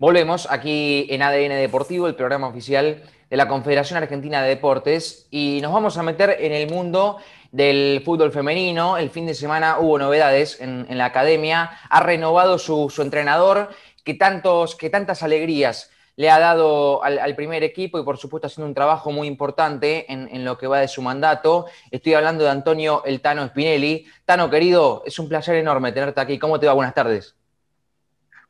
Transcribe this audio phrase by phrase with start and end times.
[0.00, 5.60] Volvemos aquí en ADN Deportivo, el programa oficial de la Confederación Argentina de Deportes, y
[5.62, 7.18] nos vamos a meter en el mundo
[7.52, 8.98] del fútbol femenino.
[8.98, 13.68] El fin de semana hubo novedades en, la academia, ha renovado su, entrenador,
[14.02, 18.66] que, tantos, que tantas alegrías le ha dado al, primer equipo y por supuesto haciendo
[18.66, 21.66] un trabajo muy importante en, en, lo que va de su mandato.
[21.92, 24.06] Estoy hablando de Antonio El Tano Spinelli.
[24.24, 26.36] Tano, querido, es un placer enorme tenerte aquí.
[26.40, 26.72] ¿Cómo te va?
[26.72, 27.36] Buenas tardes.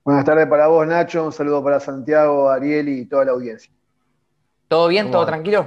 [0.04, 1.24] Buenas tardes para vos, Nacho.
[1.24, 3.72] Un saludo para Santiago, Ariel y toda la audiencia.
[4.68, 5.10] ¿Todo bien?
[5.10, 5.66] ¿Todo tranquilo?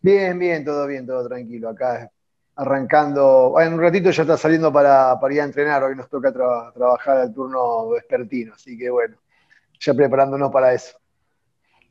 [0.00, 1.70] Bien, bien, todo bien, todo tranquilo.
[1.70, 2.08] Acá
[2.54, 3.54] arrancando.
[3.58, 5.82] en un ratito ya está saliendo para, ir a entrenar.
[5.82, 8.54] Hoy nos toca trabajar al turno vespertino.
[8.54, 9.16] Así que bueno,
[9.80, 10.96] ya preparándonos para eso.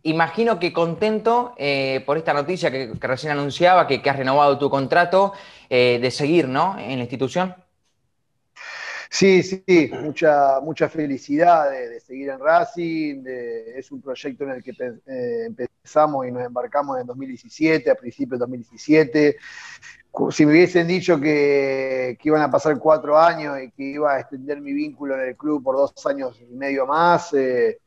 [0.04, 5.34] Imagino que contento eh, por esta noticia que, recién anunciaba, que, has renovado tu contrato,
[5.70, 6.80] eh, de seguir ¿no?
[6.80, 7.54] en la institución.
[9.14, 13.26] Sí, sí, mucha, mucha felicidad de, seguir en Racing.
[13.76, 18.40] es un proyecto en el que eh, empezamos y nos embarcamos en 2017, a principios
[18.40, 19.38] de 2017.
[20.30, 24.62] Si me hubiesen dicho que, iban a pasar cuatro años y que iba a extender
[24.62, 27.80] mi vínculo en el club por dos años y medio más, eh,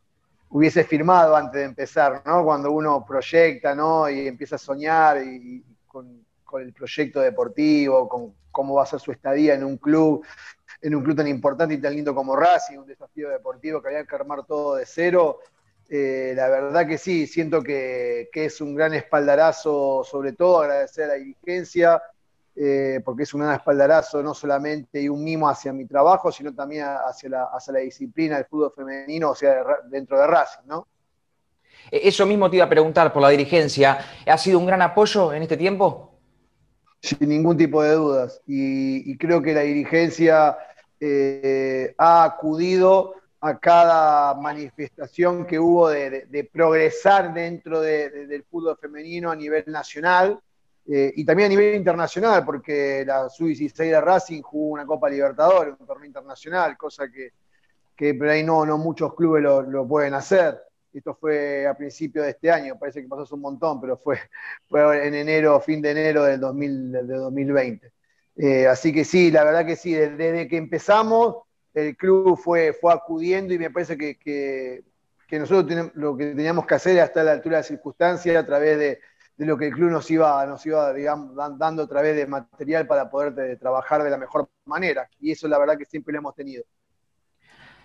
[0.51, 2.45] hubiese firmado antes de empezar, ¿no?
[2.45, 4.11] Cuando uno proyecta, ¿no?
[4.11, 9.01] Y empieza a soñar y, con, con el proyecto deportivo, con cómo va a ser
[9.01, 10.23] su estadía en un club
[10.81, 14.05] en un club tan importante y tan lindo como Racing, un desafío deportivo que había
[14.05, 15.41] que armar todo de cero.
[15.89, 21.09] Eh, la verdad que sí, siento que, es un gran espaldarazo, sobre todo agradecer a
[21.09, 22.03] la dirigencia,
[22.57, 26.55] eh, porque es un gran espaldarazo no solamente y un mimo hacia mi trabajo, sino
[26.55, 30.87] también hacia la, hacia la disciplina del fútbol femenino, o sea, dentro de Racing, ¿no?
[31.91, 33.99] E-, eso mismo te iba a preguntar por la dirigencia.
[34.27, 36.14] ¿Ha sido un gran apoyo en este tiempo?
[37.05, 38.41] Sin ningún tipo de dudas.
[38.47, 40.57] y creo que la dirigencia
[41.07, 49.37] eh, ha acudido a cada manifestación que hubo de, progresar dentro del fútbol femenino a
[49.37, 50.41] nivel nacional
[50.87, 55.75] eh, y también a nivel internacional, porque la Sub-16 de Racing jugó una Copa Libertadores,
[55.79, 57.33] un torneo internacional, cosa que,
[57.95, 60.59] que por ahí no, no muchos clubes lo, pueden hacer.
[60.95, 64.19] Esto fue a principios de este año, parece que pasó un montón, pero fue,
[64.69, 67.93] fue en enero, fin de enero del, 2000, del 2020.
[68.37, 71.39] Eh, así que sí, la verdad que sí, desde, que empezamos
[71.73, 74.85] el club fue, fue acudiendo y me parece que,
[75.33, 78.37] nosotros tenemos, lo que teníamos que hacer era estar a la altura de las circunstancias
[78.37, 79.01] a través de,
[79.39, 83.11] lo que el club nos iba, nos iba digamos, dando a través de material para
[83.11, 85.09] poder trabajar de la mejor manera.
[85.19, 86.63] Y eso la verdad que siempre lo hemos tenido.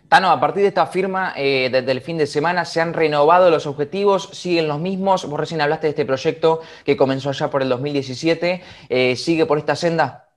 [0.09, 3.51] Tano, a partir de esta firma, eh, desde el fin de semana, ¿se han renovado
[3.51, 4.31] los objetivos?
[4.33, 5.29] ¿Siguen los mismos?
[5.29, 8.63] Vos recién hablaste de este proyecto que comenzó allá por el 2017.
[8.89, 10.27] Eh, ¿Sigue por esta senda?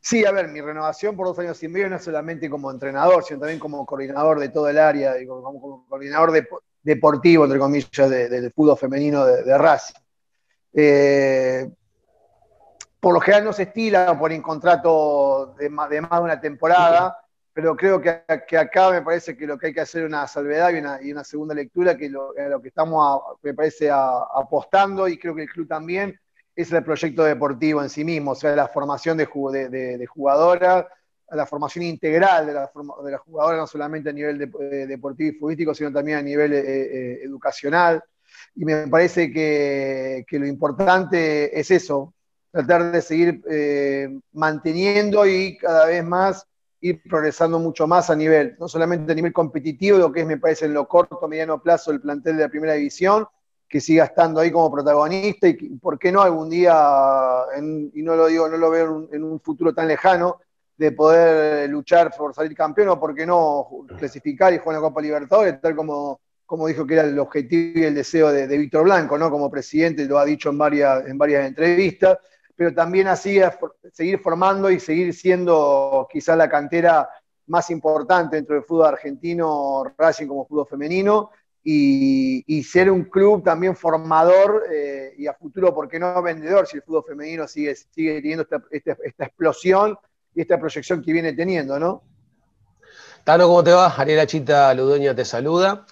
[0.00, 3.22] Sí, a ver, mi renovación por dos años y medio no es solamente como entrenador,
[3.22, 6.32] sino también como coordinador de todo el área, como, coordinador
[6.82, 10.00] deportivo, entre comillas, del fútbol femenino de, Racing.
[10.72, 11.70] Eh,
[12.98, 17.23] por lo general no se estila por un contrato de más, de una temporada,
[17.54, 18.10] pero creo que,
[18.56, 21.54] acá me parece que lo que hay que hacer es una salvedad y una, segunda
[21.54, 26.18] lectura, que lo, lo que estamos, me parece, apostando, y creo que el club también,
[26.56, 29.26] es el proyecto deportivo en sí mismo, o sea, la formación de,
[29.70, 30.88] de, jugadora,
[31.30, 32.70] la formación integral de la,
[33.04, 36.52] de la jugadora, no solamente a nivel eh, deportivo y futbolístico, sino también a nivel
[36.52, 38.02] eh, eh, educacional.
[38.56, 42.14] Y me parece que, lo importante es eso,
[42.50, 43.42] tratar de seguir
[44.32, 46.46] manteniendo y cada vez más
[46.84, 50.36] ir progresando mucho más a nivel, no solamente a nivel competitivo, lo que es, me
[50.36, 53.26] parece, en lo corto, mediano plazo, el plantel de la primera división,
[53.66, 56.74] que siga estando ahí como protagonista y, por qué no algún día,
[57.94, 60.40] y no lo digo, no lo veo en un futuro tan lejano,
[60.76, 65.00] de poder luchar por salir campeón o por qué no clasificar y jugar la Copa
[65.00, 69.16] Libertadores, tal como, como dijo que era el objetivo y el deseo de, Víctor Blanco,
[69.16, 69.30] ¿no?
[69.30, 72.18] Como presidente, lo ha dicho en varias, en varias entrevistas,
[72.56, 73.40] pero también así
[73.92, 77.08] seguir formando y seguir siendo quizás la cantera
[77.46, 81.30] más importante dentro del fútbol argentino, Racing como fútbol femenino,
[81.66, 86.66] y, ser un club también formador eh, y a futuro, ¿por qué no vendedor?
[86.66, 89.96] Si el fútbol femenino sigue, sigue teniendo esta, explosión
[90.34, 92.02] y esta proyección que viene teniendo, ¿no?
[93.24, 93.94] Tano, ¿cómo te va?
[93.96, 95.86] Ariela Chita Ludoña te saluda.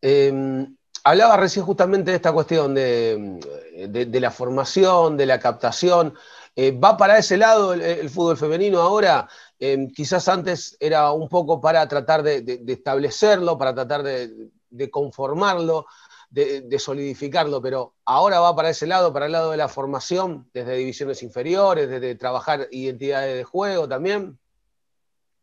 [0.00, 0.74] Em,
[1.04, 6.14] hablaba recién justamente de esta cuestión de, la formación, de la captación.
[6.56, 9.28] Eh, ¿Va para ese lado el, fútbol femenino ahora?
[9.58, 15.86] Em, quizás antes era un poco para tratar de establecerlo, para tratar de, de conformarlo,
[16.30, 20.76] de, solidificarlo, pero ahora va para ese lado, para el lado de la formación, desde
[20.76, 24.38] divisiones inferiores, desde trabajar identidades de juego también.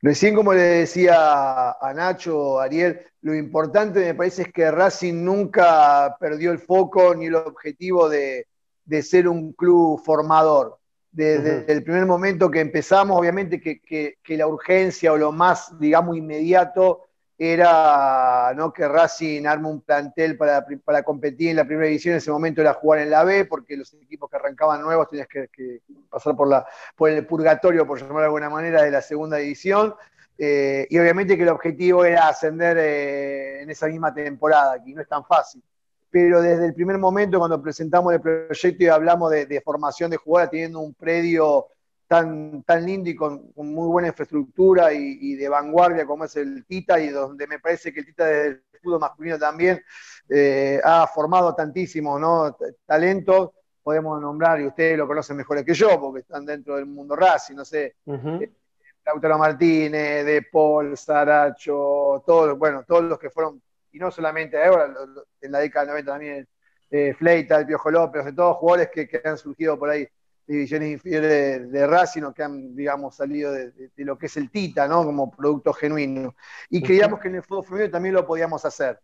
[0.01, 6.15] Recién, como le decía a Nacho, Ariel, lo importante me parece es que Racing nunca
[6.19, 8.45] perdió el foco ni el objetivo de,
[9.01, 10.77] ser un club formador.
[11.11, 17.06] Desde el primer momento que empezamos, obviamente que, la urgencia o lo más, digamos, inmediato
[17.37, 18.73] era ¿no?
[18.73, 22.61] que Racing arme un plantel para, para, competir en la primera división, en ese momento
[22.61, 26.47] era jugar en la B, porque los equipos que arrancaban nuevos tenías que, pasar por,
[26.47, 29.93] la, por el purgatorio, por llamarlo de alguna manera, de la segunda división.
[30.39, 35.01] Eh, y obviamente que el objetivo era ascender eh, en esa misma temporada, que no
[35.01, 35.61] es tan fácil.
[36.09, 40.17] Pero desde el primer momento, cuando presentamos el proyecto y hablamos de, de formación de
[40.17, 41.67] jugadores, teniendo un predio
[42.07, 46.99] tan, tan lindo y con, muy buena infraestructura y, de vanguardia como es el Tita,
[46.99, 49.83] y donde me parece que el Tita del fútbol masculino también
[50.29, 52.57] eh, ha formado tantísimos ¿no?
[52.85, 53.51] talentos,
[53.83, 57.55] podemos nombrar, y ustedes lo conocen mejor que yo, porque están dentro del mundo Racing,
[57.55, 58.39] no sé, uh
[59.05, 63.61] Lautaro Martínez, De Paul, Saracho, todos, bueno, todos los que fueron,
[63.93, 64.93] y no solamente ahora,
[65.39, 66.47] en la década del 90 también,
[66.89, 70.05] eh, Fleita, el Piojo López, de todos jugadores que, que han surgido por ahí
[70.47, 74.87] divisiones inferiores de, Racing o que han, digamos, salido de, lo que es el Tita,
[74.87, 75.03] ¿no?
[75.03, 76.35] Como producto genuino.
[76.69, 78.99] Y creíamos que en el fútbol femenino también lo podíamos hacer,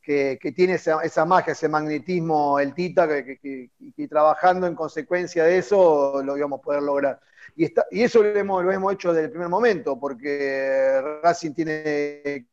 [0.00, 3.70] que, tiene esa, magia, ese magnetismo el Tita, que,
[4.08, 7.20] trabajando en consecuencia de eso lo íbamos a poder lograr.
[7.56, 11.52] Y, está, y eso lo hemos, lo hemos hecho desde el primer momento, porque Racing
[11.52, 12.46] tiene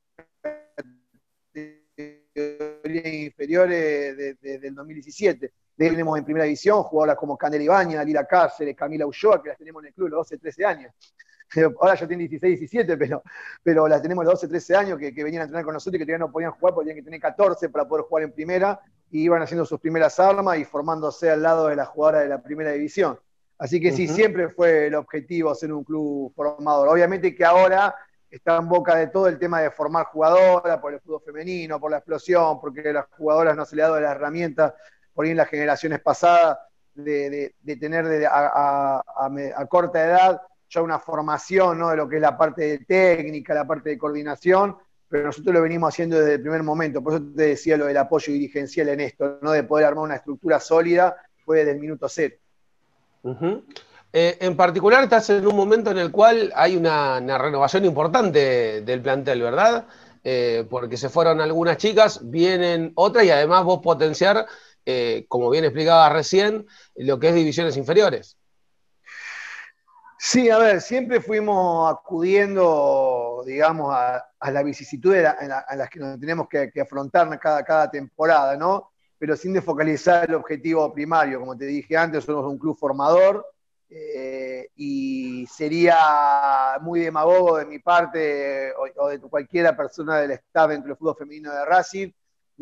[2.95, 5.51] inferiores desde el 2017
[5.89, 9.81] tenemos en primera división jugadoras como Canel Ibaña, Lila Cáceres, Camila Ulloa, que las tenemos
[9.83, 10.93] en el club los 12, 13 años.
[11.81, 13.23] Ahora ya tienen 16, 17, pero,
[13.63, 16.05] pero las tenemos los 12, 13 años que, venían a entrenar con nosotros y que
[16.05, 18.79] todavía no podían jugar porque tenían que tener 14 para poder jugar en primera
[19.09, 22.41] y iban haciendo sus primeras armas y formándose al lado de las jugadoras de la
[22.41, 23.19] primera división.
[23.57, 26.87] Así que sí, siempre fue el objetivo ser un club formador.
[26.87, 27.93] Obviamente que ahora
[28.31, 31.91] está en boca de todo el tema de formar jugadoras por el fútbol femenino, por
[31.91, 34.73] la explosión, porque a las jugadoras no se le ha dado las herramientas
[35.13, 36.57] por ahí en las generaciones pasadas,
[36.93, 39.03] de, tener a,
[39.69, 41.89] corta edad ya una formación ¿no?
[41.89, 44.77] de lo que es la parte de técnica, la parte de coordinación,
[45.09, 47.03] pero nosotros lo venimos haciendo desde el primer momento.
[47.03, 49.51] Por eso te decía lo del apoyo dirigencial en esto, ¿no?
[49.51, 52.35] de poder armar una estructura sólida, fue desde el minuto cero.
[54.13, 59.01] Eh, en particular estás en un momento en el cual hay una, renovación importante del
[59.01, 59.87] plantel, ¿verdad?
[60.23, 64.45] Eh, porque se fueron algunas chicas, vienen otras y además vos potenciar
[64.85, 68.37] eh, como bien explicaba recién, lo que es divisiones inferiores.
[70.19, 76.47] Sí, a ver, siempre fuimos acudiendo, digamos, a, la vicisitud a, las que nos tenemos
[76.47, 78.91] que, afrontar cada, cada temporada, ¿no?
[79.17, 81.39] Pero sin desfocalizar el objetivo primario.
[81.39, 83.45] Como te dije antes, somos un club formador
[83.93, 90.69] eh, y sería muy demagogo de mi parte o, o de cualquiera persona del staff
[90.69, 92.11] dentro del fútbol femenino de Racing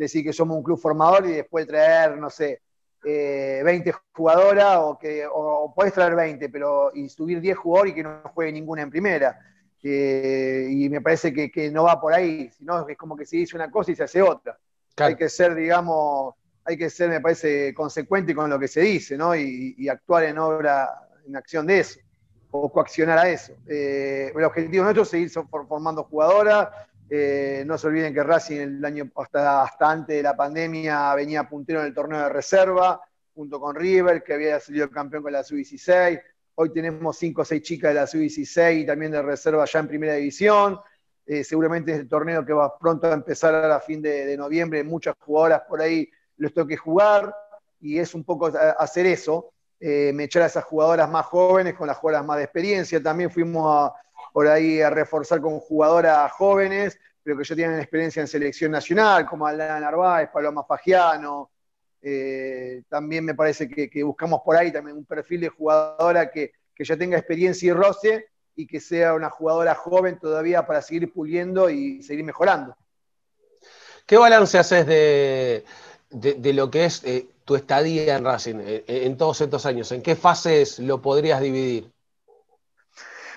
[0.00, 2.62] decir que somos un club formador y después traer, no sé,
[3.02, 7.96] 20 eh, jugadoras o que o, podés traer 20, pero y subir 10 jugadores y
[7.96, 9.38] que no juegue ninguna en primera.
[9.82, 13.56] Eh, y me parece que, no va por ahí, sino es como que se dice
[13.56, 14.58] una cosa y se hace otra.
[14.96, 16.34] Hay que ser, digamos,
[16.64, 19.34] hay que ser, me parece, consecuente con lo que se dice, ¿no?
[19.34, 22.00] Y, actuar en obra, en acción de eso,
[22.50, 23.54] o coaccionar a eso.
[23.66, 26.68] Eh, el objetivo nuestro es seguir formando jugadoras,
[27.12, 31.48] eh, no se olviden que Racing el año hasta, hasta, antes de la pandemia venía
[31.48, 33.00] puntero en el torneo de reserva,
[33.34, 36.22] junto con River, que había salido campeón con la Sub-16.
[36.54, 39.88] Hoy tenemos 5 o 6 chicas de la Sub-16 y también de reserva ya en
[39.88, 40.78] primera división.
[41.26, 44.84] Eh, seguramente es el torneo que va pronto a empezar a fin de, noviembre.
[44.84, 47.34] Muchas jugadoras por ahí les toque jugar
[47.80, 51.86] y es un poco hacer eso, eh, me echar a esas jugadoras más jóvenes con
[51.86, 53.02] las jugadoras más de experiencia.
[53.02, 53.94] También fuimos a
[54.32, 59.26] por ahí a reforzar con jugadoras jóvenes, pero que ya tienen experiencia en selección nacional,
[59.26, 61.50] como Alana Narváez, Paloma Fagiano.
[62.02, 66.96] Eh, también me parece que, buscamos por ahí también un perfil de jugadora que, ya
[66.96, 72.02] tenga experiencia y roce y que sea una jugadora joven todavía para seguir puliendo y
[72.02, 72.74] seguir mejorando.
[74.06, 75.62] ¿Qué balance haces de,
[76.54, 79.90] lo que es eh, tu estadía en Racing eh, en todos estos años?
[79.90, 81.90] ¿En qué fases lo podrías dividir?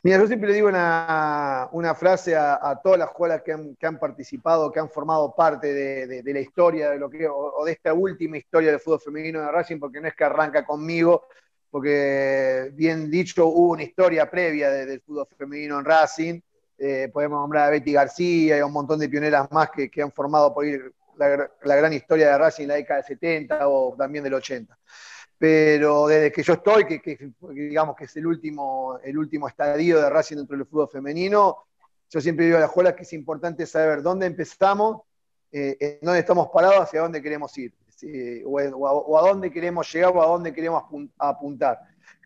[0.03, 4.79] Mira, yo siempre le digo una, frase a, todas las jugadoras que han, participado, que
[4.79, 8.79] han formado parte de, la historia de lo que, o, de esta última historia del
[8.79, 11.23] fútbol femenino de Racing, porque no es que arranca conmigo,
[11.71, 16.39] porque bien dicho, hubo una historia previa del fútbol femenino en Racing.
[16.77, 20.11] Eh, podemos nombrar a Betty García y a un montón de pioneras más que, han
[20.11, 23.95] formado por ir la, la, gran historia de Racing en la década del 70 o
[23.97, 24.77] también del 80
[25.43, 30.09] pero desde que yo estoy, que, digamos que es el último, el último estadio de
[30.09, 31.65] Racing dentro del fútbol femenino,
[32.09, 35.01] yo siempre digo a las escuela que es importante saber dónde empezamos,
[35.51, 37.73] eh, dónde estamos parados, hacia dónde queremos ir,
[38.45, 40.85] o, a, dónde queremos llegar o a dónde queremos
[41.17, 41.77] apuntar.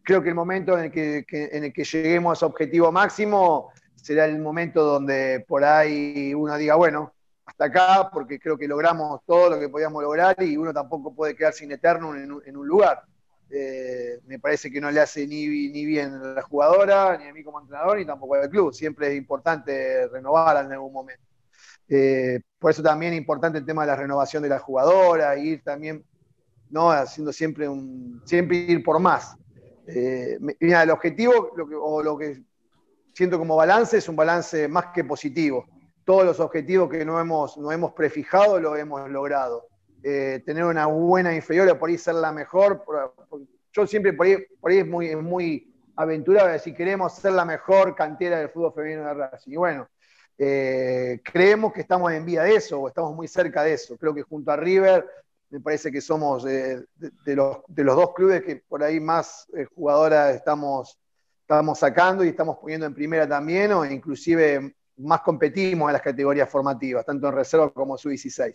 [0.04, 3.72] Creo que el momento en el que, en el que lleguemos a ese objetivo máximo
[3.96, 7.16] será el momento donde por ahí uno diga, bueno,
[7.48, 11.36] hasta acá, porque creo que logramos todo lo que podíamos lograr y uno tampoco puede
[11.36, 13.04] quedar sin eterno en un lugar.
[13.50, 17.34] Eh, me parece que no le hace ni, ni, bien a la jugadora, ni a
[17.34, 18.74] mí como entrenador, ni tampoco al club.
[18.74, 21.24] Siempre es importante renovar en algún momento.
[21.88, 25.64] Eh, por eso también es importante el tema de la renovación de la jugadora, ir
[25.64, 26.04] también,
[26.70, 26.92] ¿no?
[26.92, 29.38] Haciendo siempre un, siempre ir por más.
[29.88, 31.52] Eh, mira, el objetivo,
[31.82, 32.42] o lo que
[33.14, 35.66] siento como balance, es un balance más que positivo.
[36.08, 39.68] Todos los objetivos que no hemos, no hemos prefijado lo hemos logrado.
[40.02, 42.82] Eh, tener una buena inferior por ahí ser la mejor.
[43.74, 47.94] yo siempre por ahí, por ahí es muy, muy aventurado si queremos ser la mejor
[47.94, 49.52] cantera del fútbol femenino de Racing.
[49.52, 49.90] Y bueno,
[50.38, 53.98] eh, creemos que estamos en vía de eso, o estamos muy cerca de eso.
[53.98, 55.06] Creo que junto a River,
[55.50, 56.86] me parece que somos de,
[57.26, 60.98] los, de los, dos clubes que por ahí más eh, jugadoras estamos,
[61.42, 66.50] estamos sacando y estamos poniendo en primera también, o inclusive más competimos en las categorías
[66.50, 68.54] formativas, tanto en reserva como sub-16.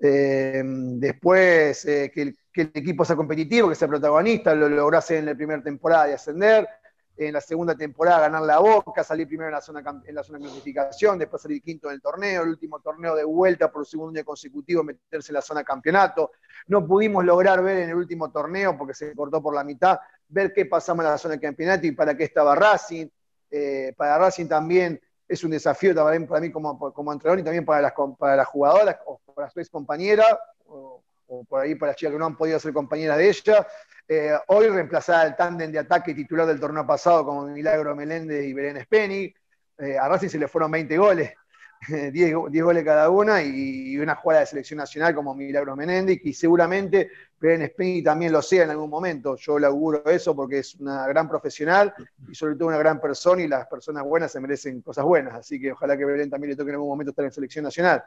[0.00, 5.26] Eh, después, eh, que, el, equipo sea competitivo, que sea protagonista, lo logró hacer en
[5.26, 6.68] la primera temporada de ascender,
[7.16, 10.38] en la segunda temporada ganar la boca, salir primero en la zona, en la zona
[10.38, 14.16] de clasificación, después salir quinto en el torneo, el último torneo de vuelta por segundo
[14.16, 16.30] año consecutivo, meterse en la zona campeonato.
[16.68, 19.98] No pudimos lograr ver en el último torneo, porque se cortó por la mitad,
[20.28, 23.08] ver qué pasamos en la zona de campeonato y para qué estaba Racing.
[23.50, 27.64] Eh, para Racing también es un desafío también para mí como, como entrenador y también
[27.64, 30.24] para las, para las jugadoras o para su ex compañera
[30.66, 31.02] o,
[31.46, 33.66] por ahí para las chicas que no han podido ser compañeras de ella.
[34.08, 38.54] Eh, hoy reemplazada el tándem de ataque titular del torneo pasado como Milagro Meléndez y
[38.54, 39.34] Belén Speni.
[39.78, 41.34] Eh, a Racing se le fueron 20 goles.
[41.88, 47.10] 10, goles cada una y, una jugada de selección nacional como Milagro Menéndez, y seguramente
[47.40, 49.36] Belén Speni también lo sea en algún momento.
[49.36, 51.94] Yo le auguro eso porque es una gran profesional
[52.28, 55.34] y sobre todo una gran persona y las personas buenas se merecen cosas buenas.
[55.34, 58.02] Así que ojalá que Belén también le toque en algún momento estar en selección nacional.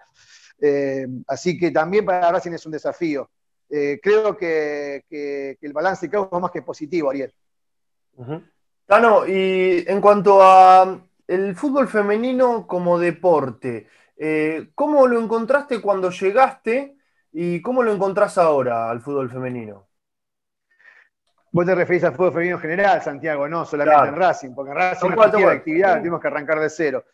[0.59, 3.29] Eh, así que también para Racing es un desafío.
[3.69, 5.05] Eh, creo que,
[5.61, 7.33] el balance de es más que positivo, Ariel.
[9.27, 11.01] Y en cuanto a
[11.31, 16.97] el fútbol femenino como deporte, eh, ¿cómo lo encontraste cuando llegaste
[17.31, 19.87] y cómo lo encontrás ahora al fútbol femenino?
[21.53, 24.77] Vos te referís al fútbol femenino en general, Santiago, no solamente en Racing, porque en
[24.77, 27.05] Racing no cualquier actividad tenemos que arrancar de cero.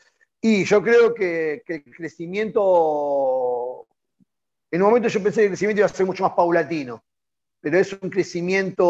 [0.41, 3.85] Y yo creo que, el crecimiento,
[4.71, 7.03] en un momento yo pensé que el crecimiento iba a ser mucho más paulatino,
[7.61, 8.83] pero es un crecimiento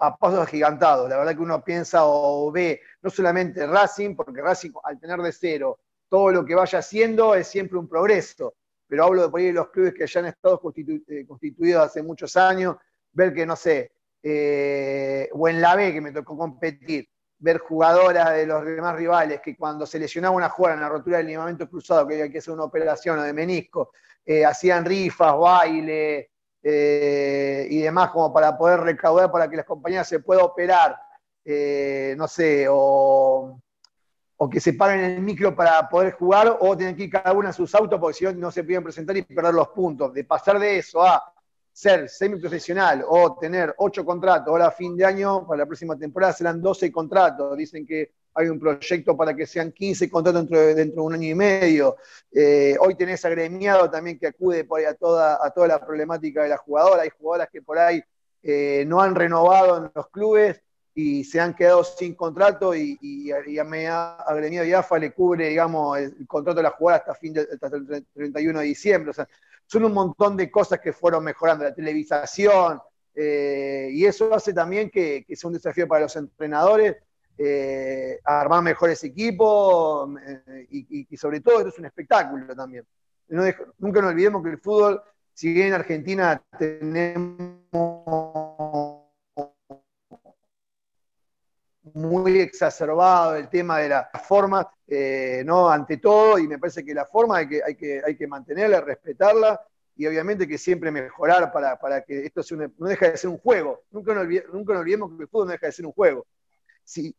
[0.00, 1.08] a pasos agigantados.
[1.08, 5.32] La verdad que uno piensa o ve no solamente Racing, porque Racing al tener de
[5.32, 5.78] cero
[6.08, 8.54] todo lo que vaya haciendo es siempre un progreso,
[8.88, 12.36] pero hablo de por ahí los clubes que ya han estado eh, constituidos hace muchos
[12.36, 12.76] años,
[13.12, 13.92] ver que, no sé,
[14.22, 19.40] eh, o en la B que me tocó competir, ver jugadoras de los demás rivales
[19.40, 22.38] que cuando se lesionaba una jugadora en la rotura del ligamento cruzado, que había que
[22.38, 23.92] hacer una operación o de menisco,
[24.24, 26.30] eh, hacían rifas, baile,
[26.62, 30.96] eh, y demás como para poder recaudar para que las compañías se puedan operar,
[31.44, 33.60] eh, no sé, o,
[34.50, 37.52] que se paguen el micro para poder jugar o tienen que ir cada una a
[37.52, 40.14] sus autos porque si no, no se pueden presentar y perder los puntos.
[40.14, 41.22] De pasar de eso a
[41.72, 46.32] ser semiprofesional o tener ocho contratos, ahora a fin de año, para la próxima temporada
[46.32, 47.56] serán 12 contratos.
[47.56, 51.14] Dicen que hay un proyecto para que sean 15 contratos dentro de, dentro de un
[51.14, 51.96] año y medio.
[52.32, 56.56] Eh, hoy tenés agremiado también que acude por a, toda, a la problemática de la
[56.56, 57.02] jugadora.
[57.02, 58.02] Hay jugadoras que por ahí
[58.42, 60.62] eh, no han renovado en los clubes
[60.94, 65.48] y se han quedado sin contrato y, y, y a agremiado y AFA le cubre,
[65.48, 69.10] digamos, el, contrato de la jugadora hasta, fin de, hasta el 31 de diciembre.
[69.10, 69.28] O sea,
[69.66, 72.80] son un montón de cosas que fueron mejorando, la televisación,
[73.14, 76.96] eh, y eso hace también que, que sea un desafío para los entrenadores
[77.42, 82.84] eh, armar mejores equipos eh, y, sobre todo esto es un espectáculo también.
[83.28, 87.60] nunca nos olvidemos que el fútbol, si bien en Argentina tenemos
[91.94, 96.92] muy exacerbado el tema de la forma, eh, no ante todo, y me parece que
[96.92, 99.58] la forma hay que, hay que, hay que mantenerla, respetarla,
[99.96, 103.84] y obviamente que siempre mejorar para, que esto sea no deje de ser un juego.
[103.90, 106.26] Nunca nos olvidemos que el fútbol no deja de ser un juego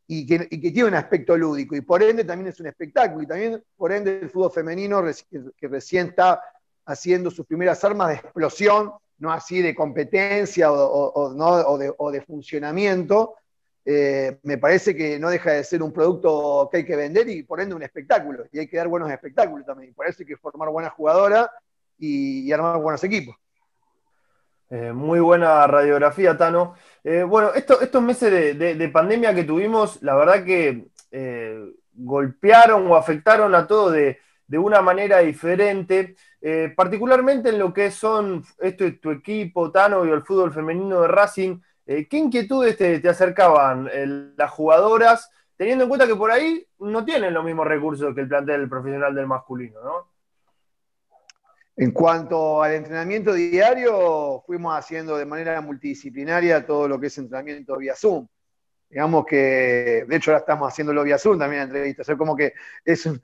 [0.08, 3.64] y, que, tiene un aspecto lúdico, y por ende también es un espectáculo, y también
[3.76, 5.04] por ende el fútbol femenino
[5.58, 6.42] que recién está
[6.86, 8.92] haciendo sus primeras armas de explosión,
[9.22, 11.78] no así de competencia o,
[12.12, 13.36] de, funcionamiento,
[13.86, 17.44] eh, me parece que no deja de ser un producto que hay que vender y
[17.44, 18.46] por ende un espectáculo.
[18.52, 19.94] Y hay que dar buenos espectáculos también.
[19.94, 21.48] parece que formar buenas jugadoras
[21.98, 23.36] y, armar buenos equipos.
[24.72, 26.74] Eh, muy buena radiografía, Tano.
[27.04, 30.88] Eh, bueno, estos meses de, pandemia que tuvimos, la verdad que
[31.94, 34.18] golpearon o afectaron a todos de,
[34.58, 36.16] una manera diferente,
[36.76, 41.60] particularmente en lo que son esto tu equipo, Tano, y el fútbol femenino de Racing.
[41.86, 44.06] Eh, ¿Qué inquietudes te, acercaban eh,
[44.38, 48.28] las jugadoras, teniendo en cuenta que por ahí no tienen los mismos recursos que el
[48.28, 50.11] plantel profesional del masculino, ¿no?
[51.76, 57.78] En cuanto al entrenamiento diario, fuimos haciendo de manera multidisciplinaria todo lo que es entrenamiento
[57.78, 58.28] vía Zoom.
[58.90, 62.10] Digamos que, de hecho, ahora estamos haciéndolo vía Zoom también entrevistas.
[62.10, 63.22] O como que es un,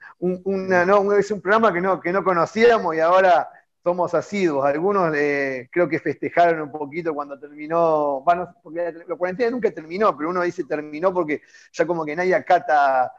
[1.20, 3.50] es un programa que no, que no conocíamos y ahora
[3.84, 4.66] somos asiduos.
[4.66, 10.16] Algunos eh, creo que festejaron un poquito cuando terminó, bueno, porque la cuarentena nunca terminó,
[10.18, 13.12] pero uno dice terminó porque ya como que nadie acata.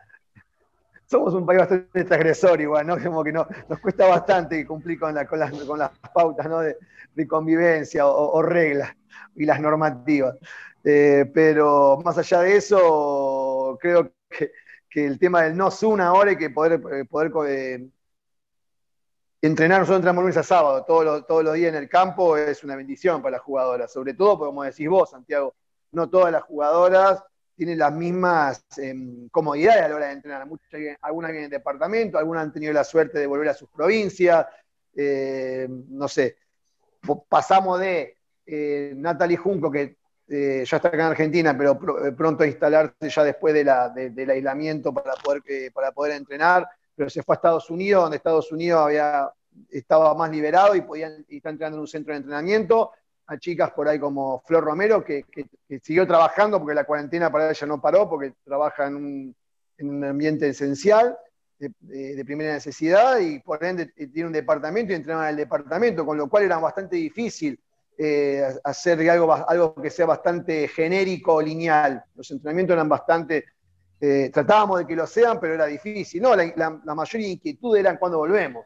[1.11, 2.97] Somos un país bastante transgresor igual, ¿no?
[3.03, 5.27] Como que no, nos cuesta bastante cumplir con, las,
[6.13, 6.61] pautas ¿no?
[6.61, 6.77] de,
[7.27, 8.95] convivencia o, reglas
[9.35, 10.37] y las normativas.
[10.85, 14.53] Eh, pero más allá de eso, creo que,
[15.07, 17.83] el tema del no Zoom ahora y que poder, eh, poder
[19.41, 22.65] entrenar, nosotros entramos lunes a sábado, todos los, todos los días en el campo, es
[22.65, 23.93] una bendición para las jugadoras.
[23.93, 25.55] Sobre todo, como decís vos, Santiago,
[25.93, 27.23] no todas las jugadoras
[27.59, 30.47] tienen las mismas em, comodidades a la hora de entrenar.
[30.47, 30.69] Muchas,
[31.03, 34.47] algunas vienen en departamento, algunas han tenido la suerte de volver a sus provincias.
[34.95, 36.37] Eh, no sé,
[37.29, 39.97] pasamos de eh, Natalie Junco, que
[40.29, 41.77] eh, ya está acá en Argentina, pero
[42.17, 43.65] pronto a instalarse ya después de
[44.15, 45.15] del aislamiento para
[45.91, 49.33] poder, entrenar pero se fue a Estados Unidos, donde Estados Unidos había,
[49.71, 52.93] estaba más liberado y, podían, y está entrando en un centro de entrenamiento.
[53.29, 55.25] A chicas por ahí como Flor Romero, que,
[55.83, 59.37] siguió trabajando porque la cuarentena para ella no paró, porque trabaja en un,
[59.79, 61.17] en un ambiente esencial.
[61.59, 66.17] De, primera necesidad y por ende tiene un departamento y entrena en el departamento, con
[66.17, 67.59] lo cual era bastante difícil
[67.97, 72.05] eh, hacer algo, algo que sea bastante genérico o lineal.
[72.15, 73.45] Los entrenamientos eran bastante
[74.01, 76.23] eh, tratábamos de que lo sean, pero era difícil.
[76.23, 78.65] No, la, mayor inquietud era cuando volvemos,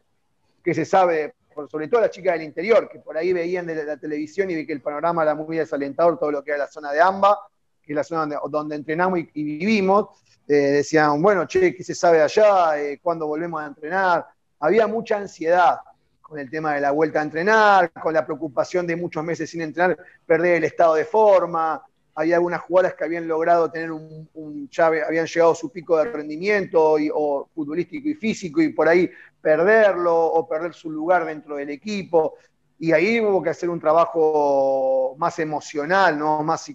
[0.63, 1.33] que se sabe,
[1.69, 4.65] sobre todo las chicas del interior, que por ahí veían de la, televisión y vi
[4.65, 7.37] que el panorama era muy desalentador, todo lo que era la zona de AMBA,
[7.81, 10.09] que es la zona donde, entrenamos y, vivimos.
[10.47, 12.77] Eh, decían, bueno, che, ¿qué se sabe allá?
[12.77, 14.27] Eh, ¿Cuándo volvemos a entrenar?
[14.59, 15.77] Había mucha ansiedad
[16.21, 19.61] con el tema de la vuelta a entrenar, con la preocupación de muchos meses sin
[19.61, 21.81] entrenar, perder el estado de forma,
[22.15, 26.05] había algunas jugadoras que habían logrado tener un, un habían llegado a su pico de
[26.05, 29.09] rendimiento o futbolístico y físico y por ahí
[29.41, 32.35] perderlo o perder su lugar dentro del equipo.
[32.79, 36.43] Y ahí hubo que hacer un trabajo más emocional, ¿no?
[36.43, 36.71] Más,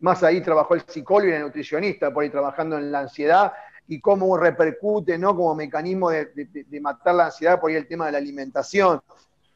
[0.00, 3.52] más ahí trabajó el psicólogo y el nutricionista, por ahí trabajando en la ansiedad
[3.88, 5.36] y cómo repercute, ¿no?
[5.36, 9.00] Como mecanismo de, de matar la ansiedad, por ahí el tema de la alimentación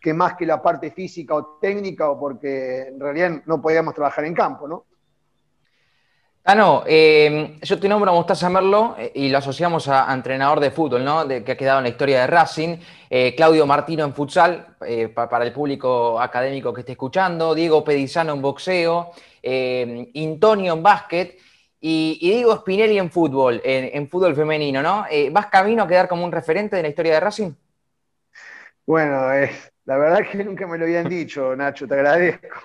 [0.00, 4.24] que más que la parte física o técnica, o porque en realidad no podíamos trabajar
[4.24, 4.86] en campo, ¿no?
[6.42, 10.58] Ah, no, eh, yo te nombro a Mostaza Merlo eh, y lo asociamos a, entrenador
[10.58, 11.26] de fútbol, ¿no?
[11.26, 12.78] De, que ha quedado en la historia de Racing.
[13.10, 14.74] Eh, Claudio Martino en futsal,
[15.14, 17.54] para el público académico que esté escuchando.
[17.54, 19.12] Diego Pedizano en boxeo.
[19.42, 21.38] Intonio en básquet.
[21.78, 25.04] Y, Diego Spinelli en fútbol, en, en fútbol femenino, ¿no?
[25.30, 27.52] ¿Vas camino a quedar como un referente de la historia de Racing?
[28.86, 32.60] Bueno, es la verdad que nunca me lo habían dicho, Nacho, te agradezco.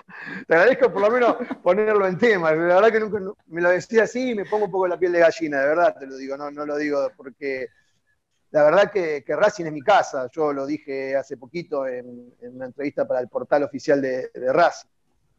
[0.46, 2.52] Te agradezco por lo menos ponerlo en tema.
[2.52, 5.10] La verdad que nunca me lo decía así y me pongo un poco la piel
[5.10, 7.66] de gallina, de verdad te lo digo, no, no lo digo porque
[8.52, 10.30] la verdad que, que, Racing es mi casa.
[10.30, 14.88] Yo lo dije hace poquito en, una entrevista para el portal oficial de, Racing.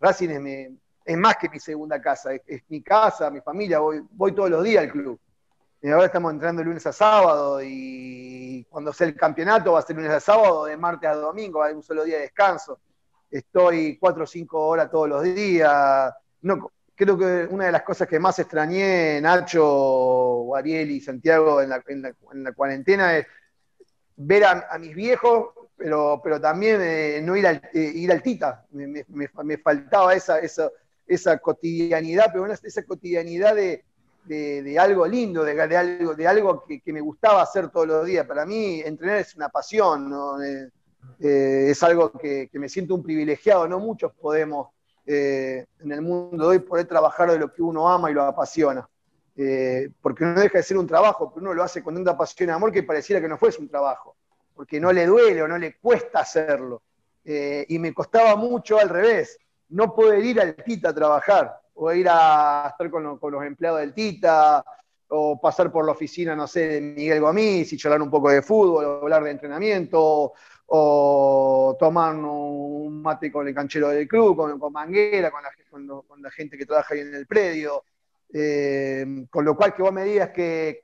[0.02, 0.72] Racing es,
[1.06, 4.62] es, más que mi segunda casa, es, mi casa, mi familia, voy, voy todos los
[4.62, 5.18] días al club.
[5.84, 10.12] Ahora estamos entrando lunes a sábado y cuando sea el campeonato va a ser lunes
[10.12, 12.80] a sábado, de martes a domingo, hay un solo día de descanso.
[13.30, 16.14] Estoy cuatro o cinco horas todos los días.
[16.96, 21.70] Creo que una de las cosas que más extrañé, Nacho, Ariel y Santiago en
[22.44, 23.28] la, cuarentena es
[24.16, 28.66] ver a, mis viejos, pero, también eh, no ir al, eh, ir al Tita.
[28.72, 30.72] Me, faltaba esa, esa,
[31.06, 33.86] esa cotidianidad, pero esa cotidianidad de
[34.28, 38.26] de, algo lindo, de, algo, de algo que, me gustaba hacer todos los días.
[38.26, 40.12] Para mí, entrenar es una pasión,
[40.44, 40.70] eh,
[41.20, 43.68] eh, es algo que, me siento un privilegiado.
[43.68, 44.70] No muchos podemos
[45.06, 48.24] eh, en el mundo de hoy poder trabajar de lo que uno ama y lo
[48.24, 48.88] apasiona.
[50.02, 52.52] porque no deja de ser un trabajo, pero uno lo hace con tanta pasión y
[52.52, 54.16] amor que pareciera que no fuese un trabajo,
[54.56, 56.82] porque no le duele o no le cuesta hacerlo.
[57.24, 59.38] y me costaba mucho al revés,
[59.70, 63.94] no poder ir al TITA a trabajar o ir a estar con, los empleados del
[63.94, 64.64] Tita,
[65.10, 68.42] o pasar por la oficina, no sé, de Miguel Gomis y charlar un poco de
[68.42, 70.34] fútbol, o hablar de entrenamiento,
[70.68, 75.88] o tomar un mate con el canchero del club, con, Manguera, con
[76.22, 77.84] la, gente que trabaja ahí en el predio.
[78.34, 80.82] Eh, con lo cual que vos me digas que,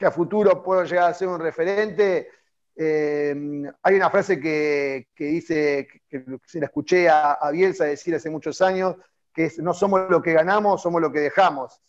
[0.00, 2.28] a futuro puedo llegar a ser un referente,
[2.76, 3.34] eh,
[3.82, 8.94] hay una frase que, dice, que, se la escuché a, Bielsa decir hace muchos años,
[9.38, 11.80] que no somos lo que ganamos, somos lo que dejamos.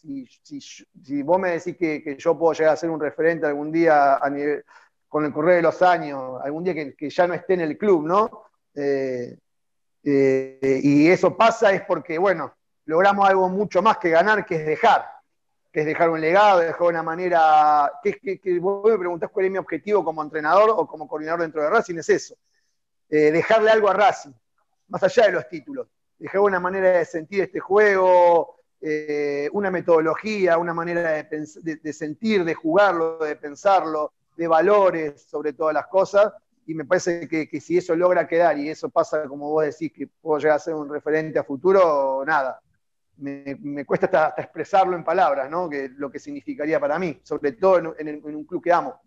[0.43, 4.29] Si, vos me decís que, yo puedo llegar a ser un referente algún día a
[4.29, 4.63] nivel,
[5.07, 8.05] con el correr de los años, algún día que, ya no esté en el club,
[8.05, 8.43] ¿no?
[8.75, 9.35] Eh,
[10.03, 12.53] eh, y eso pasa es porque, bueno,
[12.85, 15.07] logramos algo mucho más que ganar, que es dejar,
[15.71, 19.47] que es dejar un legado, dejar una manera, que, que, que vos me preguntás cuál
[19.47, 22.35] es mi objetivo como entrenador o como coordinador dentro de Racing, es eso,
[23.09, 24.33] eh, dejarle algo a Racing,
[24.89, 25.87] más allá de los títulos,
[26.19, 28.57] dejar una manera de sentir este juego,
[29.51, 35.87] una metodología, una manera de, sentir, de jugarlo, de pensarlo, de valores sobre todas las
[35.87, 36.31] cosas,
[36.69, 40.05] y me parece que, si eso logra quedar y eso pasa, como vos decís, que
[40.05, 42.61] puedo llegar a ser un referente a futuro, nada.
[43.17, 45.67] Me, cuesta hasta, expresarlo en palabras, ¿no?
[45.67, 49.01] Que, lo que significaría para mí, sobre todo en, un club que amo.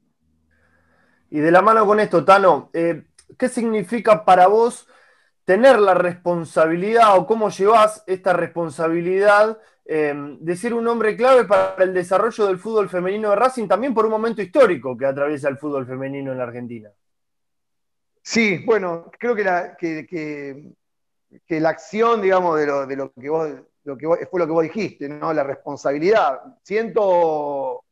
[1.30, 3.04] Y de la mano con esto, Tano, eh,
[3.38, 4.88] ¿qué significa para vos
[5.44, 11.82] tener la responsabilidad o cómo llevas esta responsabilidad Em, de ser un hombre clave para
[11.82, 15.58] el desarrollo del fútbol femenino de Racing, también por un momento histórico que atraviesa el
[15.58, 16.90] fútbol femenino en la Argentina.
[18.22, 20.72] Sí, bueno, creo que la, que,
[21.48, 23.50] la acción, digamos, de lo, de lo que vos,
[23.82, 25.32] lo que fue lo que vos dijiste, ¿no?
[25.32, 26.40] La responsabilidad.
[26.62, 27.84] Siento,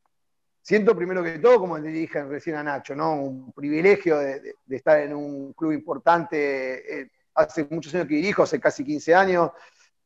[0.62, 3.14] siento primero que todo, como le dije recién a Nacho, ¿no?
[3.16, 7.00] Un privilegio de, estar en un club importante.
[7.00, 9.50] Eh, hace muchos años que dirijo, hace casi 15 años.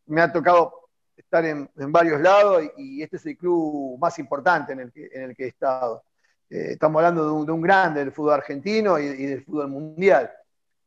[0.07, 0.85] Me ha tocado
[1.17, 5.23] estar en, varios lados y, este es el club más importante en el que, en
[5.23, 6.05] el que he estado.
[6.51, 10.31] Eh, estamos hablando de un, grande del fútbol argentino y, del fútbol mundial.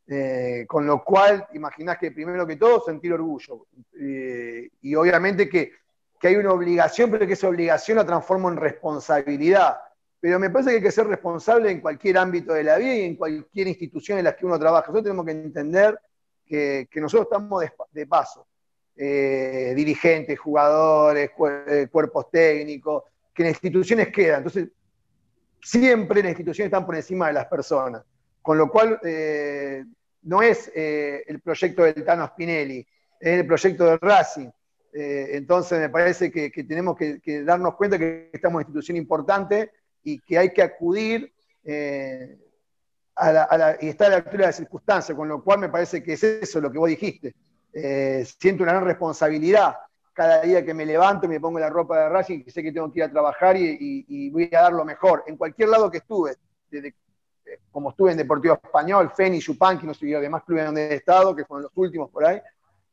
[0.10, 3.68] Eh, con lo cual, imaginás que primero que todo sentir orgullo.
[4.00, 5.72] Eh, y obviamente que,
[6.20, 9.78] que, hay una obligación, pero que esa obligación la transformo en responsabilidad.
[10.20, 13.02] Pero me parece que hay que ser responsable en cualquier ámbito de la vida y
[13.02, 14.88] en cualquier institución en la que uno trabaja.
[14.88, 16.00] Nosotros tenemos que entender
[16.48, 18.48] que, que nosotros estamos de paso
[19.00, 21.30] eh, dirigentes, jugadores,
[21.68, 24.38] eh, cuerpos técnicos, que en instituciones quedan.
[24.38, 24.70] Entonces,
[25.62, 28.04] siempre las instituciones están por encima de las personas.
[28.42, 29.86] Con lo cual, eh,
[30.24, 32.80] no es el proyecto del Tano Spinelli,
[33.20, 34.50] es el proyecto de Racing.
[34.92, 39.72] entonces, me parece que, tenemos que, darnos cuenta que estamos en una institución importante
[40.04, 41.32] y que hay que acudir
[43.18, 46.14] a y estar a la altura de las circunstancias, con lo cual me parece que
[46.14, 47.36] es eso lo que vos dijiste.
[47.74, 49.76] Eh, siento una gran responsabilidad
[50.14, 52.72] cada día que me levanto y me pongo la ropa de Racing, que sé que
[52.72, 55.24] tengo que ir a trabajar y, voy a dar lo mejor.
[55.28, 56.36] En cualquier lado que estuve,
[56.72, 56.88] desde,
[57.46, 61.36] eh, como estuve en Deportivo Español, Feni, Yupanqui, no sé, demás clubes donde he estado,
[61.36, 62.42] que fueron los últimos por ahí,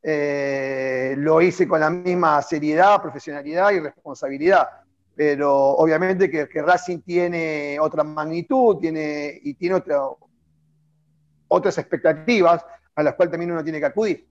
[0.03, 4.69] eh, lo hice con la misma seriedad, profesionalidad y responsabilidad.
[5.17, 9.81] Pero obviamente que, Racing tiene otra magnitud tiene, y tiene
[11.49, 14.27] otras expectativas a las cuales también uno tiene que acudir.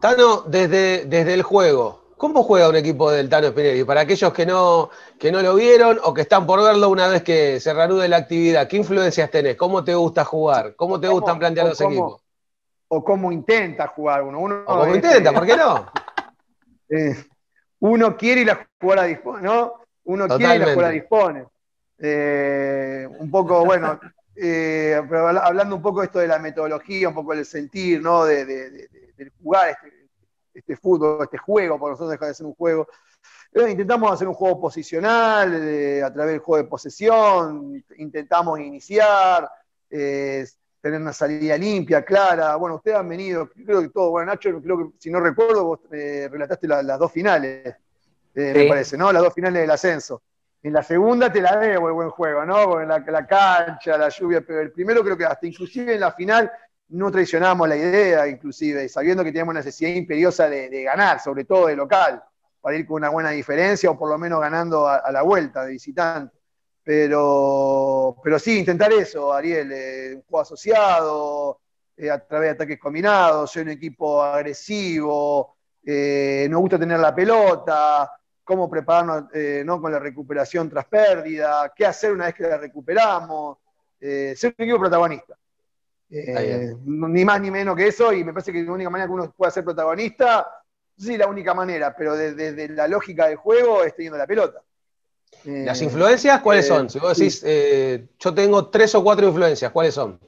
[0.00, 3.84] Tano, desde, desde el juego, ¿cómo juega un equipo del Tano Spinelli?
[3.84, 7.22] Para aquellos que no, que no lo vieron o que están por verlo una vez
[7.22, 9.56] que se reanude la actividad, ¿qué influencias tenés?
[9.56, 10.76] ¿Cómo te gusta jugar?
[10.76, 12.22] ¿Cómo te gustan plantear los equipos?
[12.88, 14.64] O cómo intenta jugar uno.
[14.66, 15.86] o cómo intenta, ¿por qué no?
[16.94, 17.16] Eh,
[17.82, 19.74] uno quiere y la jugada dispone, ¿no?
[20.04, 21.46] Uno quiere y la jugada dispone.
[21.98, 23.98] Eh, un poco, bueno,
[24.36, 28.24] eh, hablando un poco de esto de la metodología, un poco del sentir, ¿no?
[28.24, 28.88] De,
[29.42, 30.08] jugar este,
[30.54, 32.86] este, fútbol, este juego, por nosotros deja de ser un juego.
[33.52, 35.52] Eh, intentamos hacer un juego posicional
[36.04, 39.50] a través del juego de posesión, intentamos iniciar,
[39.90, 40.46] eh,
[40.82, 42.56] tener una salida limpia, clara.
[42.56, 45.80] Bueno, ustedes han venido, creo que todo, bueno, Nacho, creo que si no recuerdo, vos
[45.90, 47.74] relataste las dos finales,
[48.34, 49.10] me parece, ¿no?
[49.12, 50.22] Las dos finales del ascenso.
[50.62, 52.64] En la segunda te la debo el buen juego, ¿no?
[52.66, 56.12] Porque la, la cancha, la lluvia, pero el primero creo que hasta inclusive en la
[56.12, 56.50] final
[56.92, 61.76] no traicionamos la idea, inclusive, sabiendo que teníamos necesidad imperiosa de, ganar, sobre todo de
[61.76, 62.22] local,
[62.60, 65.72] para ir con una buena diferencia o por lo menos ganando a, la vuelta de
[65.72, 66.36] visitante.
[66.84, 67.20] Pero,
[68.22, 71.60] pero sí, intentar eso, Ariel, eh, un juego asociado,
[71.96, 77.14] eh, a través de ataques combinados, ser un equipo agresivo, eh, nos gusta tener la
[77.14, 78.10] pelota,
[78.44, 79.24] cómo prepararnos
[79.64, 79.80] ¿no?
[79.80, 83.58] con la recuperación tras pérdida, qué hacer una vez que la recuperamos,
[84.00, 85.36] ser un equipo protagonista.
[86.84, 89.32] Ni más ni menos que eso, y me parece que la única manera que uno
[89.32, 90.46] pueda ser protagonista
[90.96, 94.62] si la única manera, pero desde, la lógica del juego es teniendo la pelota.
[95.44, 96.88] ¿Las eh, influencias cuáles son?
[96.88, 97.44] Si vos decís,
[98.18, 100.20] yo tengo tres o cuatro influencias, ¿cuáles son?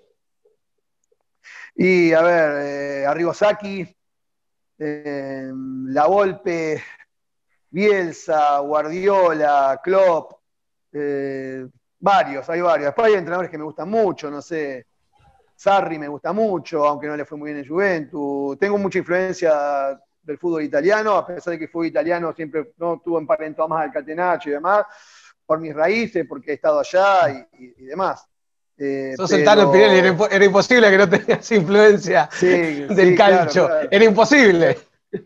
[1.76, 3.96] Y a ver, Arrigosaki,
[4.78, 6.82] La Volpe,
[7.70, 10.32] Bielsa, Guardiola, Klopp,
[11.98, 12.86] varios, hay varios.
[12.86, 14.86] Después hay entrenadores que me gustan mucho, no sé,
[15.56, 18.58] Sarri me gusta mucho, aunque no le fue muy bien en Juventus.
[18.58, 23.18] Tengo mucha influencia del fútbol italiano, a pesar de que fue italiano siempre no tuvo
[23.18, 24.84] emparentado más al Catenaccio y demás,
[25.46, 28.26] por mis raíces, porque he estado allá y, demás.
[28.76, 34.78] Eh, Sos el Tano Pirelli, era, imposible que no tengas influencia del calcio, era imposible.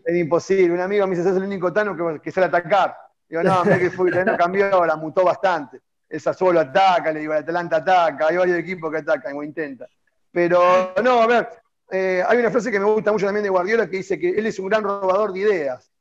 [0.05, 0.73] Era imposible.
[0.73, 2.95] Un amigo me dice, sos el único Tano que, que sabe atacar.
[3.27, 5.81] Digo, no, mira que el fútbol italiano cambió, la mutó bastante.
[6.07, 9.87] El Sassuolo ataca, le digo, el Atalanta ataca, hay varios equipos que atacan o intentan.
[10.31, 11.49] Pero no, a ver,
[11.91, 14.45] eh, hay una frase que me gusta mucho también de Guardiola que dice que él
[14.45, 15.91] es un gran robador de ideas.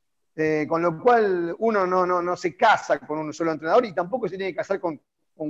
[0.40, 3.92] Eh, con lo cual uno no, no, no, se casa con un solo entrenador y
[3.92, 5.00] tampoco se tiene que casar con,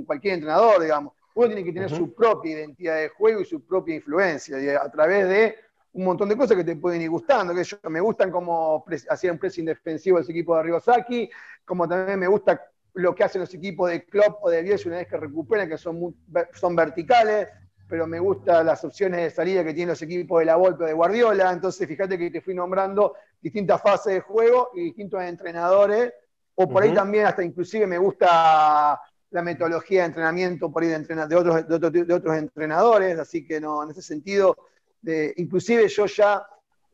[0.03, 1.13] cualquier entrenador, digamos.
[1.35, 5.29] Uno tiene que tener su propia identidad de juego y su propia influencia a través
[5.29, 5.55] de
[5.93, 7.53] un montón de cosas que te pueden ir gustando.
[7.53, 11.29] Que yo, me gustan como hacían pressing defensivo ese equipo de Ribosaki,
[11.65, 12.59] como también me gusta
[12.95, 15.77] lo que hacen los equipos de Klopp o de Bielsa una vez que recuperan, que
[15.77, 16.15] son,
[16.53, 17.47] son verticales
[17.89, 20.87] pero me gustan las opciones de salida que tienen los equipos de la Volpe o
[20.87, 21.51] de Guardiola.
[21.51, 26.13] Entonces, fíjate que te fui nombrando distintas fases de juego y distintos entrenadores.
[26.53, 30.99] O por ahí también, hasta inclusive me gusta la metodología de entrenamiento por ahí de,
[30.99, 33.17] de, otros, de, otros, entrenadores.
[33.17, 34.55] Así que no, en ese sentido,
[35.01, 36.45] de, inclusive yo ya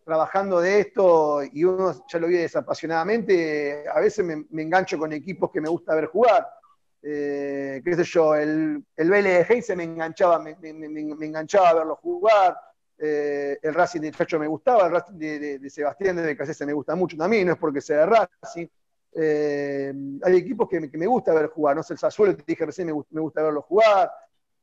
[0.06, 5.12] trabajando de esto y uno ya lo vi desapasionadamente, a veces me, me engancho con
[5.12, 6.48] equipos que me gusta ver jugar
[7.08, 11.96] eh, qué sé yo, el, el Vélez de Heise me enganchaba, me, enganchaba a verlo
[11.98, 12.58] jugar,
[12.98, 16.96] eh, el Racing de Chacho me gustaba, el Racing de, Sebastián de Casese me gusta
[16.96, 18.68] mucho también, no es porque sea de Racing.
[19.18, 22.88] Eh, hay equipos que, me gusta ver jugar, no sé, el Sassuolo, te dije recién,
[22.88, 24.12] me, gusta verlo jugar.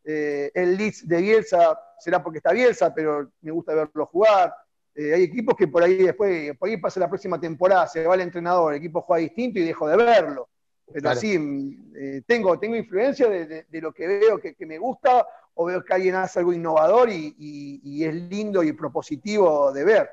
[0.03, 4.53] el Leeds de Bielsa, será porque está Bielsa, pero me gusta verlo jugar.
[4.97, 8.23] hay equipos que por ahí después, por ahí pasa la próxima temporada, se va el
[8.23, 10.49] entrenador, el equipo juega distinto y dejo de verlo.
[10.93, 15.67] Pero sí, mm, eh, tengo, tengo influencia de, lo que veo que, me gusta o
[15.67, 20.11] veo que alguien hace algo innovador y, es lindo y propositivo de ver.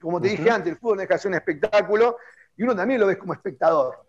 [0.00, 2.18] Como te dije antes, el fútbol deja de ser un espectáculo
[2.56, 4.04] y uno también lo ves como espectador.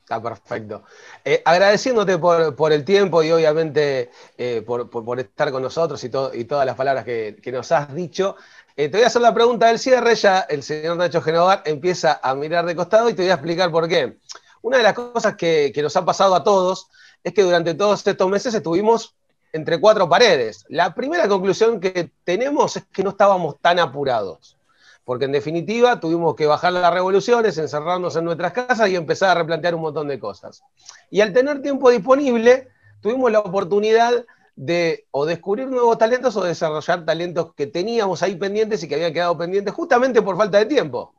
[0.00, 0.84] Está perfecto.
[1.24, 6.66] Eh, agradeciéndote por, el tiempo y obviamente eh, por, estar con nosotros y, y todas
[6.66, 8.36] las palabras que, nos has dicho.
[8.74, 12.34] te voy a hacer la pregunta del cierre, ya el señor Nacho Genovar empieza a
[12.34, 14.18] mirar de costado y te voy a explicar por qué.
[14.62, 16.88] Una de las cosas que, nos ha pasado a todos
[17.24, 19.16] es que durante todos estos meses estuvimos
[19.52, 20.64] entre cuatro paredes.
[20.68, 24.56] La primera conclusión que tenemos es que no estábamos tan apurados,
[25.04, 29.40] porque en definitiva tuvimos que bajar las revoluciones, encerrarnos en nuestras casas y empezar a
[29.40, 30.62] replantear un montón de cosas.
[31.10, 32.68] Y al tener tiempo disponible,
[33.00, 38.82] tuvimos la oportunidad de o descubrir nuevos talentos o desarrollar talentos que teníamos ahí pendientes
[38.82, 41.14] y que habían quedado pendientes justamente por falta de tiempo.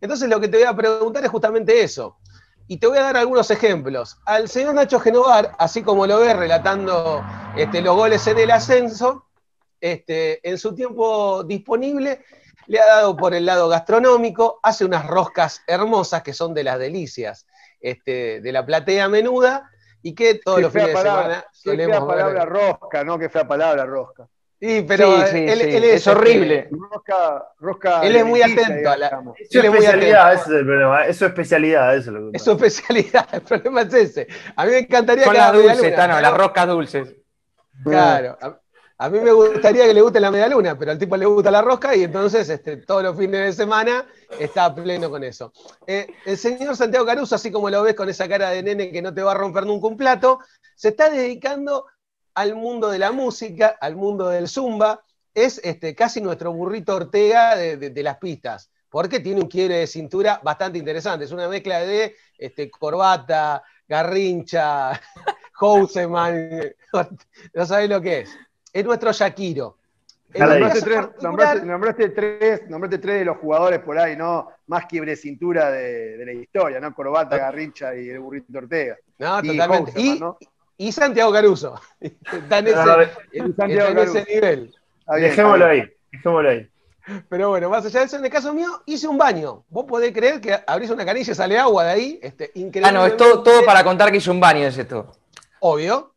[0.00, 2.16] Entonces lo que te voy a preguntar es justamente eso.
[2.70, 4.16] Y te voy a dar algunos ejemplos.
[4.26, 7.20] Al señor Nacho Genovar, así como lo ves relatando
[7.56, 9.26] este, los goles en el ascenso,
[9.80, 12.24] este, en su tiempo disponible
[12.68, 16.78] le ha dado por el lado gastronómico, hace unas roscas hermosas que son de las
[16.78, 17.44] delicias
[17.80, 19.68] este, de la platea menuda
[20.00, 23.18] y que todos los fines de semana qué fea palabra rosca, ¿no?
[23.18, 24.28] Qué fea palabra rosca.
[24.60, 26.68] Sí, pero él, es, horrible.
[27.58, 29.22] Rosca, él es muy atento a la.
[29.38, 31.06] Es su especialidad, ese es el problema.
[31.06, 34.28] Es su especialidad, eso es lo que Es su especialidad, el problema es ese.
[34.54, 35.38] A mí me encantaría Con que.
[35.38, 37.16] las dulces, Tano, las roscas dulces.
[37.82, 38.36] Claro.
[38.98, 41.50] A, mí me gustaría que le guste la media luna, pero al tipo le gusta
[41.50, 44.04] la rosca y entonces este, todos los fines de semana
[44.38, 45.54] está pleno con eso.
[45.86, 49.00] Eh, el señor Santiago Caruso, así como lo ves con esa cara de nene que
[49.00, 50.40] no te va a romper nunca un plato,
[50.74, 51.86] se está dedicando
[52.34, 55.02] al mundo de la música, al mundo del zumba,
[55.34, 60.40] es este, casi nuestro burrito Ortega de, las pistas, porque tiene un quiebre de cintura
[60.42, 61.24] bastante interesante.
[61.24, 64.92] Es una mezcla de este, corbata, garrincha,
[65.54, 66.50] Houseman,
[67.54, 68.30] no sabéis lo que es.
[68.72, 69.76] Es nuestro Shakiro.
[70.32, 74.48] Nombraste tres, tres, de los jugadores por ahí, ¿no?
[74.68, 76.94] Más quiebre de cintura de, la historia, ¿no?
[76.94, 78.96] Corbata, Garrincha y el burrito Ortega.
[79.18, 80.20] No, totalmente y
[80.92, 81.80] Santiago Caruso.
[82.00, 82.68] Está en
[83.98, 84.74] ese, nivel.
[85.06, 86.68] Dejémoslo ahí, dejémoslo ahí.
[87.28, 89.64] Pero bueno, más allá de eso, en el caso mío, hice un baño.
[89.68, 92.20] Vos podés creer que abrís una canilla y sale agua de ahí.
[92.22, 92.50] Este,
[92.82, 95.12] Ah, no, es todo, para contar que hice un baño, es esto.
[95.60, 96.14] Obvio.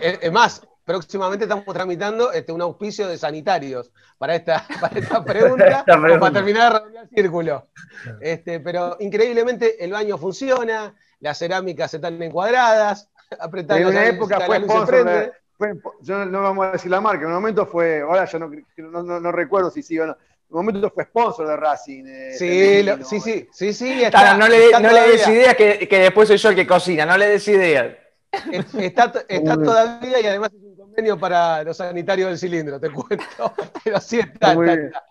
[0.00, 4.66] Es más, próximamente estamos tramitando este, un auspicio de sanitarios para esta,
[5.26, 7.66] pregunta, para terminar de el círculo.
[8.20, 14.58] Este, pero increíblemente el baño funciona, las cerámicas están encuadradas, apretar En una época fue
[14.58, 15.32] sponsor,
[16.02, 19.32] yo no vamos a decir la marca, en un momento fue, ahora yo no, no,
[19.32, 20.18] recuerdo si sí o no, en
[20.50, 22.04] un momento fue sponsor de Racing.
[22.06, 24.02] Eh, sí, sí, sí, sí, sí,
[24.38, 27.16] no le, no le des ideas que, que, después soy yo el que cocina, no
[27.16, 27.96] le des ideas.
[28.78, 33.24] Está, está todavía y además es un convenio para los sanitarios del cilindro, te cuento.
[33.84, 35.04] Pero sí está, está,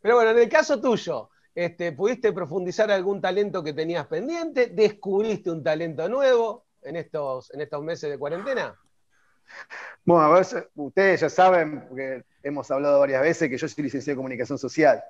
[0.00, 4.68] Pero bueno, en el caso tuyo, este, ¿pudiste profundizar algún talento que tenías pendiente?
[4.68, 8.78] ¿Descubriste un talento nuevo en estos, en estos meses de cuarentena?
[10.04, 14.12] Bueno, a ver, ustedes ya saben, porque hemos hablado varias veces, que yo soy licenciado
[14.14, 15.02] en comunicación social.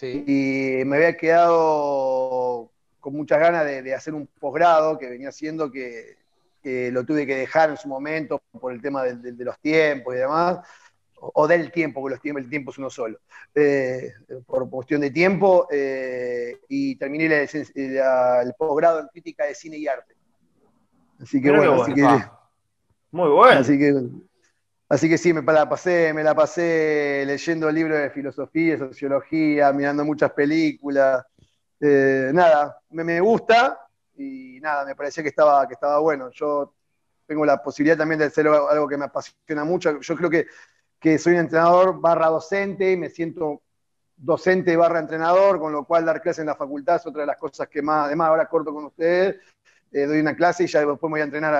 [0.00, 6.16] Y me había quedado con muchas ganas de, hacer un posgrado que venía haciendo que,
[6.64, 10.66] lo tuve que dejar en su momento por el tema de, los tiempos y demás,
[11.14, 13.20] o, del tiempo, porque los tiempos, el tiempo es uno solo,
[13.54, 14.12] eh,
[14.44, 20.15] por cuestión de tiempo, eh, y terminé el posgrado en crítica de cine y arte.
[21.20, 22.06] Así que bueno, así que
[23.10, 23.60] muy bueno.
[23.60, 23.94] Así que,
[24.88, 30.04] así que sí, me la pasé, me la pasé leyendo libros de filosofía, sociología, mirando
[30.04, 31.24] muchas películas.
[31.80, 36.30] Eh, nada, me, gusta y nada, me parecía que estaba, que estaba bueno.
[36.30, 36.74] Yo
[37.26, 40.00] tengo la posibilidad también de hacer algo que me apasiona mucho.
[40.00, 40.46] Yo creo que,
[41.00, 43.62] que soy un entrenador barra docente y me siento
[44.16, 47.36] docente barra entrenador, con lo cual dar clases en la facultad es otra de las
[47.36, 49.36] cosas que más, además ahora corto con ustedes,
[49.92, 51.54] eh, doy una clase y ya después me voy a entrenar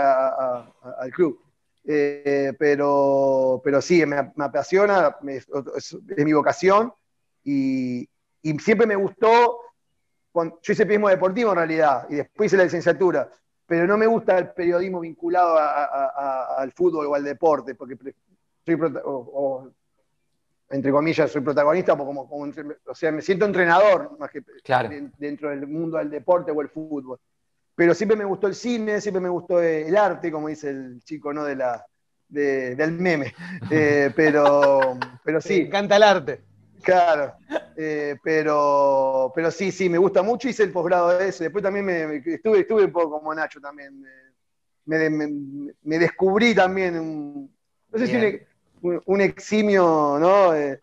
[0.98, 1.40] al club.
[1.88, 6.92] Eh, pero, pero sí, me, apasiona, es, mi vocación
[7.44, 8.08] y,
[8.58, 9.60] siempre me gustó,
[10.34, 13.30] yo hice periodismo deportivo en realidad y después hice la licenciatura,
[13.66, 17.96] pero no me gusta el periodismo vinculado al fútbol o al deporte, porque
[18.64, 18.76] soy,
[20.70, 24.42] entre comillas, soy protagonista, como, o sea, me siento entrenador más que
[25.18, 27.20] dentro del mundo del deporte o el fútbol
[27.76, 31.32] pero siempre me gustó el cine, siempre me gustó el arte, como dice el chico,
[31.32, 31.44] ¿no?
[31.44, 31.84] De la,
[32.28, 33.34] del meme.
[33.70, 35.60] Eh, pero, pero sí.
[35.60, 36.40] Me encanta el arte.
[36.82, 37.34] Claro,
[37.76, 41.42] eh, pero, pero sí, sí, me gusta mucho, hice el posgrado de eso.
[41.42, 44.04] Después también me, estuve, estuve un poco como Nacho también.
[44.84, 47.52] Me, descubrí también, un,
[47.90, 48.40] no sé si
[48.80, 50.54] un, eximio ¿no?
[50.54, 50.78] Eh,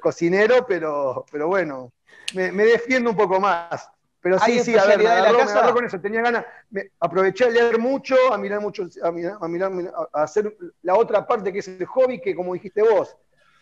[0.00, 1.92] cocinero, pero, pero bueno,
[2.34, 3.90] me, defiendo un poco más.
[4.20, 7.78] Pero sí, sí, a ver, me agarró, con eso, tenía ganas, me, aproveché a leer
[7.78, 9.72] mucho, a mirar mucho, a mirar, a, mirar,
[10.12, 13.16] a hacer la otra parte que es el hobby, que como dijiste vos,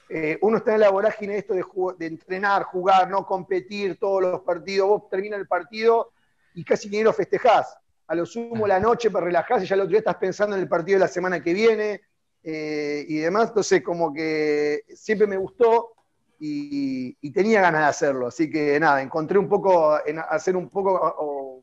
[0.08, 1.64] eh, uno está en la vorágine esto de,
[1.98, 6.12] de, entrenar, jugar, no competir todos los partidos, vos terminas el partido
[6.54, 7.76] y casi ni lo festejás.
[8.08, 10.62] A lo sumo la noche para relajarse, y ya el otro día estás pensando en
[10.62, 12.02] el partido de la semana que viene
[12.42, 13.48] eh, y demás.
[13.48, 15.95] Entonces, como que siempre me gustó
[16.38, 18.26] y, tenía ganas de hacerlo.
[18.28, 21.62] Así que nada, encontré un poco, en hacer un poco, o,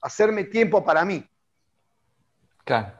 [0.00, 1.24] hacerme tiempo para mí.
[2.64, 2.92] Claro.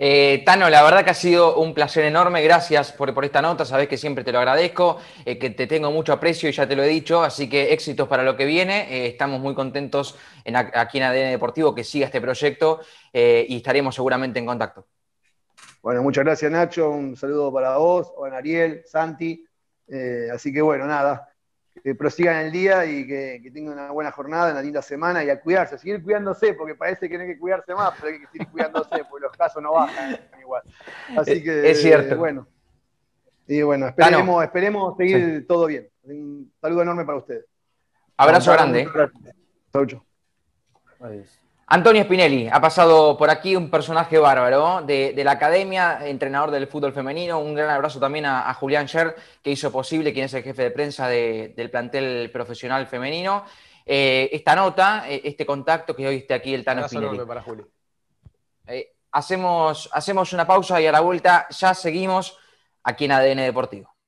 [0.00, 2.42] Eh, Tano, la verdad que ha sido un placer enorme.
[2.42, 3.64] Gracias por, por esta nota.
[3.64, 6.76] Sabes que siempre te lo agradezco, eh, que te tengo mucho aprecio y ya te
[6.76, 7.22] lo he dicho.
[7.22, 8.86] Así que éxitos para lo que viene.
[8.92, 12.80] Eh, estamos muy contentos en, aquí en ADN Deportivo que siga este proyecto
[13.12, 14.86] y estaremos seguramente en contacto.
[15.82, 16.90] Bueno, muchas gracias, Nacho.
[16.90, 19.47] Un saludo para vos, Juan Ariel, Santi.
[19.88, 21.28] Eh, así que bueno, nada,
[21.82, 25.40] que prosigan el día y que, tengan una buena jornada, una linda semana y a
[25.40, 28.26] cuidarse, a seguir cuidándose, porque parece que no hay que cuidarse más, pero hay que
[28.26, 30.62] seguir cuidándose, porque los casos no bajan igual.
[31.16, 32.16] Así que, es cierto.
[32.16, 32.46] bueno,
[33.46, 35.88] y bueno, esperemos, esperemos seguir todo bien.
[36.02, 37.46] Un saludo enorme para ustedes.
[38.16, 38.88] Abrazo grande.
[39.72, 39.86] Chau,
[41.00, 41.47] Adiós.
[41.70, 46.94] Antonio Spinelli ha pasado por aquí un personaje bárbaro de, la academia, entrenador del fútbol
[46.94, 47.38] femenino.
[47.40, 50.70] Un gran abrazo también a, Julián Scher, que hizo posible, quien es el jefe de
[50.70, 53.44] prensa del plantel profesional femenino.
[53.84, 57.18] Eh, esta nota, eh, este contacto que hoy está aquí el Tano Spinelli.
[57.26, 57.64] Para Juli.
[58.66, 62.38] Eh, hacemos, hacemos una pausa y a la vuelta ya seguimos
[62.82, 63.94] aquí en ADN Deportivo.